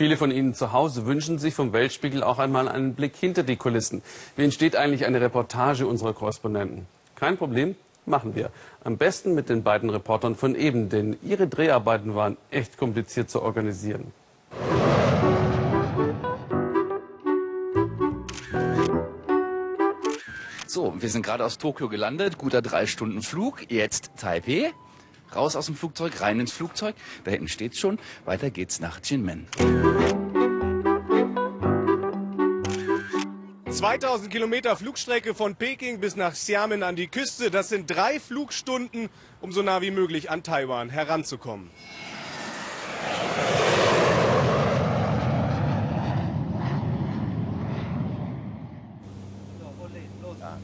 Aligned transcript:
Viele 0.00 0.16
von 0.16 0.30
Ihnen 0.30 0.54
zu 0.54 0.72
Hause 0.72 1.04
wünschen 1.04 1.38
sich 1.38 1.52
vom 1.52 1.74
Weltspiegel 1.74 2.22
auch 2.22 2.38
einmal 2.38 2.68
einen 2.68 2.94
Blick 2.94 3.16
hinter 3.16 3.42
die 3.42 3.56
Kulissen. 3.56 4.00
Wie 4.34 4.44
entsteht 4.44 4.74
eigentlich 4.74 5.04
eine 5.04 5.20
Reportage 5.20 5.86
unserer 5.86 6.14
Korrespondenten? 6.14 6.86
Kein 7.16 7.36
Problem, 7.36 7.76
machen 8.06 8.34
wir. 8.34 8.50
Am 8.82 8.96
besten 8.96 9.34
mit 9.34 9.50
den 9.50 9.62
beiden 9.62 9.90
Reportern 9.90 10.36
von 10.36 10.54
eben, 10.54 10.88
denn 10.88 11.18
ihre 11.22 11.48
Dreharbeiten 11.48 12.14
waren 12.14 12.38
echt 12.50 12.78
kompliziert 12.78 13.28
zu 13.28 13.42
organisieren. 13.42 14.10
So, 20.66 20.94
wir 20.98 21.10
sind 21.10 21.26
gerade 21.26 21.44
aus 21.44 21.58
Tokio 21.58 21.90
gelandet, 21.90 22.38
guter 22.38 22.62
drei 22.62 22.86
Stunden 22.86 23.20
Flug, 23.20 23.70
jetzt 23.70 24.12
Taipei. 24.16 24.72
Raus 25.34 25.56
aus 25.56 25.66
dem 25.66 25.76
Flugzeug, 25.76 26.20
rein 26.20 26.40
ins 26.40 26.52
Flugzeug. 26.52 26.94
Da 27.24 27.30
hinten 27.30 27.48
steht's 27.48 27.78
schon. 27.78 27.98
Weiter 28.24 28.50
geht's 28.50 28.80
nach 28.80 29.00
Jinmen. 29.02 29.46
2000 33.70 34.30
Kilometer 34.30 34.76
Flugstrecke 34.76 35.34
von 35.34 35.54
Peking 35.54 36.00
bis 36.00 36.16
nach 36.16 36.34
Xiamen 36.34 36.82
an 36.82 36.96
die 36.96 37.06
Küste. 37.06 37.50
Das 37.50 37.68
sind 37.68 37.88
drei 37.88 38.20
Flugstunden, 38.20 39.08
um 39.40 39.52
so 39.52 39.62
nah 39.62 39.80
wie 39.80 39.90
möglich 39.90 40.30
an 40.30 40.42
Taiwan 40.42 40.90
heranzukommen. 40.90 41.70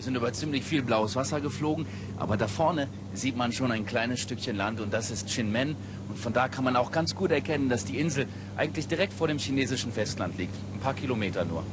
Wir 0.00 0.04
sind 0.04 0.16
über 0.16 0.32
ziemlich 0.32 0.64
viel 0.64 0.82
blaues 0.82 1.14
Wasser 1.14 1.42
geflogen, 1.42 1.84
aber 2.18 2.38
da 2.38 2.48
vorne 2.48 2.88
sieht 3.12 3.36
man 3.36 3.52
schon 3.52 3.70
ein 3.70 3.84
kleines 3.84 4.20
Stückchen 4.20 4.56
Land 4.56 4.80
und 4.80 4.94
das 4.94 5.10
ist 5.10 5.28
Chinmen. 5.28 5.76
Und 6.08 6.18
von 6.18 6.32
da 6.32 6.48
kann 6.48 6.64
man 6.64 6.74
auch 6.74 6.90
ganz 6.90 7.14
gut 7.14 7.30
erkennen, 7.30 7.68
dass 7.68 7.84
die 7.84 7.98
Insel 7.98 8.26
eigentlich 8.56 8.88
direkt 8.88 9.12
vor 9.12 9.28
dem 9.28 9.36
chinesischen 9.36 9.92
Festland 9.92 10.38
liegt. 10.38 10.54
Ein 10.72 10.80
paar 10.80 10.94
Kilometer 10.94 11.44
nur. 11.44 11.64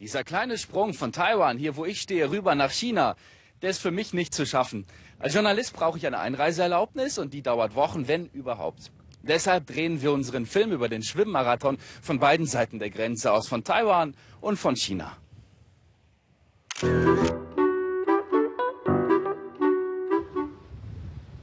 Dieser 0.00 0.24
kleine 0.24 0.56
Sprung 0.56 0.94
von 0.94 1.12
Taiwan, 1.12 1.58
hier 1.58 1.76
wo 1.76 1.84
ich 1.84 2.00
stehe, 2.00 2.30
rüber 2.30 2.54
nach 2.54 2.70
China, 2.70 3.14
der 3.60 3.68
ist 3.68 3.82
für 3.82 3.90
mich 3.90 4.14
nicht 4.14 4.32
zu 4.32 4.46
schaffen. 4.46 4.86
Als 5.18 5.34
Journalist 5.34 5.74
brauche 5.74 5.98
ich 5.98 6.06
eine 6.06 6.18
Einreiseerlaubnis 6.18 7.18
und 7.18 7.34
die 7.34 7.42
dauert 7.42 7.74
Wochen, 7.74 8.08
wenn 8.08 8.30
überhaupt. 8.30 8.90
Deshalb 9.28 9.66
drehen 9.66 10.00
wir 10.02 10.12
unseren 10.12 10.46
Film 10.46 10.72
über 10.72 10.88
den 10.88 11.02
Schwimmmarathon 11.02 11.78
von 12.02 12.18
beiden 12.18 12.46
Seiten 12.46 12.78
der 12.78 12.90
Grenze 12.90 13.30
aus, 13.32 13.46
von 13.46 13.62
Taiwan 13.62 14.14
und 14.40 14.56
von 14.56 14.74
China. 14.74 15.16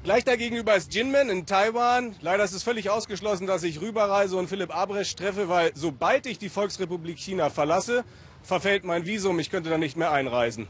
Gleich 0.04 0.24
dagegenüber 0.24 0.76
ist 0.76 0.94
Jinmen 0.94 1.30
in 1.30 1.46
Taiwan. 1.46 2.16
Leider 2.22 2.44
ist 2.44 2.54
es 2.54 2.62
völlig 2.62 2.90
ausgeschlossen, 2.90 3.48
dass 3.48 3.64
ich 3.64 3.82
rüberreise 3.82 4.38
und 4.38 4.48
Philipp 4.48 4.76
Abresch 4.76 5.16
treffe, 5.16 5.50
weil 5.50 5.72
sobald 5.74 6.28
ich 6.28 6.38
die 6.38 6.50
Volksrepublik 6.50 7.18
China 7.18 7.50
verlasse, 7.50 8.04
verfällt 8.44 8.84
mein 8.84 9.06
Visum. 9.06 9.40
Ich 9.40 9.50
könnte 9.50 9.70
dann 9.72 9.80
nicht 9.80 9.98
mehr 9.98 10.12
einreisen. 10.12 10.68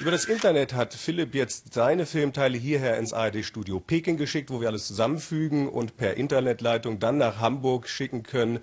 Über 0.00 0.12
das 0.12 0.24
Internet 0.24 0.72
hat 0.72 0.94
Philipp 0.94 1.34
jetzt 1.34 1.74
seine 1.74 2.06
Filmteile 2.06 2.56
hierher 2.56 2.96
ins 2.96 3.12
ARD-Studio 3.12 3.80
Peking 3.80 4.16
geschickt, 4.16 4.50
wo 4.50 4.62
wir 4.62 4.68
alles 4.68 4.86
zusammenfügen 4.86 5.68
und 5.68 5.98
per 5.98 6.16
Internetleitung 6.16 6.98
dann 7.00 7.18
nach 7.18 7.38
Hamburg 7.38 7.86
schicken 7.86 8.22
können. 8.22 8.60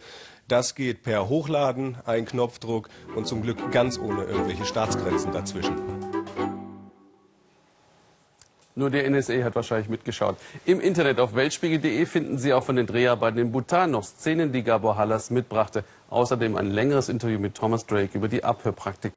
Das 0.47 0.73
geht 0.73 1.03
per 1.03 1.29
Hochladen, 1.29 1.95
ein 2.07 2.25
Knopfdruck 2.25 2.89
und 3.15 3.27
zum 3.27 3.43
Glück 3.43 3.71
ganz 3.71 3.99
ohne 3.99 4.23
irgendwelche 4.23 4.65
Staatsgrenzen 4.65 5.31
dazwischen. 5.31 5.75
Nur 8.73 8.89
der 8.89 9.07
NSA 9.07 9.43
hat 9.43 9.53
wahrscheinlich 9.53 9.89
mitgeschaut. 9.89 10.37
Im 10.65 10.81
Internet 10.81 11.19
auf 11.19 11.35
weltspiegel.de 11.35 12.03
finden 12.07 12.39
Sie 12.39 12.51
auch 12.51 12.63
von 12.63 12.77
den 12.77 12.87
Dreharbeiten 12.87 13.37
in 13.37 13.51
Bhutan 13.51 13.91
noch 13.91 14.05
Szenen, 14.05 14.53
die 14.53 14.63
Gabor 14.63 14.97
Hallas 14.97 15.29
mitbrachte. 15.29 15.83
Außerdem 16.09 16.55
ein 16.55 16.71
längeres 16.71 17.09
Interview 17.09 17.37
mit 17.37 17.53
Thomas 17.53 17.85
Drake 17.85 18.17
über 18.17 18.27
die 18.27 18.43
Abhörpraktik. 18.43 19.13